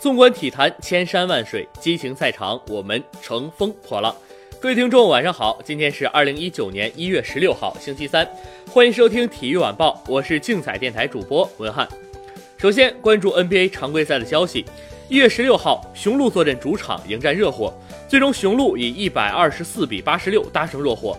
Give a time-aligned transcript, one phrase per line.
[0.00, 4.16] 纵观体坛，千山万水，激情赛场，我们乘风破浪。
[4.58, 8.26] 各位听众，晚上好，今天是二零一九年一月十六号，星期三，
[8.70, 11.86] 欢迎收听体育晚报，我是竞彩电台主播文翰。
[12.56, 14.64] 首先关注 NBA 常规赛的消息，
[15.10, 17.70] 一月十六号，雄鹿坐镇主场迎战热火，
[18.08, 21.14] 最终雄鹿以一百二十四比八十六大胜热火。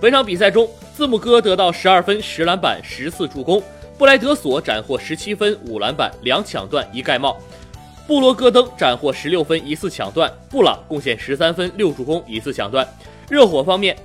[0.00, 3.60] 本场比赛中，字母哥得到十二分、十篮板、十次助攻，
[3.98, 7.36] 布莱德索斩获十七分、五篮板、两抢断、一盖帽。
[8.10, 12.84] 布罗戈登斩获十六分，一次抢断；布朗贡献十三分，六助攻，一次抢断。
[13.28, 13.96] 热火方面，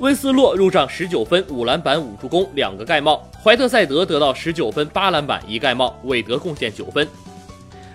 [0.00, 3.22] 温斯洛入账十九分，五篮板，五助攻，两个盖帽。
[3.44, 5.96] 怀特塞德得到十九分，八篮板，一盖帽。
[6.02, 7.06] 韦德贡献九分。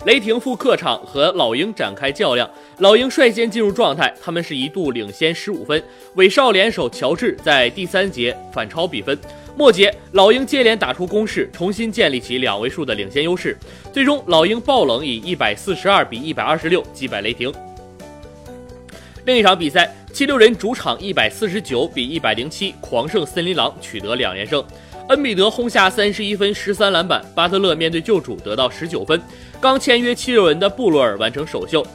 [0.05, 5.83] 雷霆赴客场和老鹰展开较量，老鹰率先进入状态，他们是一度领先十五分。
[6.16, 9.19] 韦少联手乔治在第三节反超比分。
[9.59, 13.57] 末节，老鹰接连打出攻势，重新建立起两位数的领先优势。
[13.91, 17.53] 最终，老鹰爆冷以一百四十二比一百二十六击败雷霆。
[19.25, 24.63] 另一场比赛，七六人主场一百四十九比一百零七狂胜森林狼，取得两连胜。
[25.09, 29.21] 恩比德轰下三十一分、十三篮板，巴特勒面对旧主得到十九分。
[29.59, 31.85] 刚签约七六人的布洛尔完成首秀。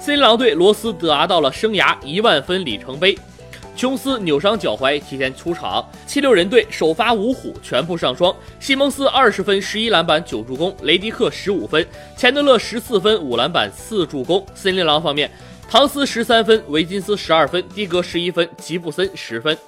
[0.00, 3.16] 森林狼队罗斯达到了生涯一万分里程碑。
[3.82, 5.84] 琼斯扭伤脚踝，提前出场。
[6.06, 11.84] 七六人队首发五虎全部上双，西蒙斯二十分、十一篮板、九助攻；雷迪克十五分，
[12.16, 14.46] 钱德勒十四分、五篮板、四助攻。
[14.54, 15.28] 森林狼方面，
[15.68, 19.58] 唐斯十三分，维金斯十二分，迪格十一分，吉布森十分。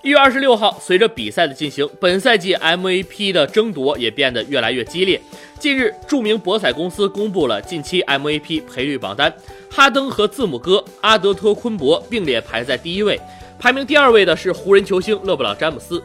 [0.00, 5.20] 一月二十六号，随着比赛的进行，本赛季 MVP 的争夺也变得越来越激烈。
[5.58, 9.32] 近日，著名博彩公司公布了近期 MVP 赔率榜单，
[9.68, 13.20] 哈登和字母哥阿德托昆博并列排在第一位，
[13.58, 16.00] 排名第二位的是湖人球星勒布朗詹姆斯。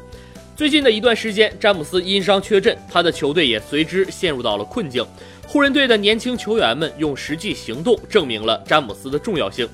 [0.55, 5.05] 最近的一段时间，詹姆斯因伤缺阵，他的球队也随之陷入到了困境。
[5.47, 9.69] 湖人队的年轻球员们用实际行动证明了詹姆斯的重要性。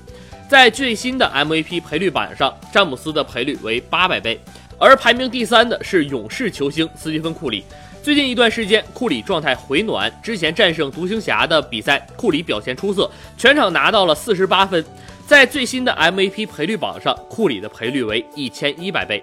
[0.50, 4.36] 在最新的 MVP 赔率榜上，詹姆斯的赔率为八百倍，
[4.80, 7.64] 而排名第三的是勇士球星斯蒂芬库里。
[8.02, 10.12] 最近一段时间，库里状态回暖。
[10.20, 14.84] 之前战胜独行侠的比赛，库里表现出色，全场拿到了四十八分。
[15.24, 19.22] 在最新的 MVP 赔率榜上，库里的赔率为一千一百倍。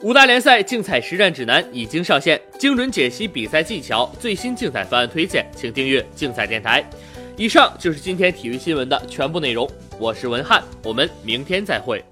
[0.00, 6.82] 五大联赛竞彩实战指南已经上线，精准解析比赛技巧，最新竞彩方案推荐，请订阅竞彩电台。
[7.38, 9.70] 以上就是今天体育新闻的全部内容。
[9.98, 12.02] 我是文翰，我们明天再会。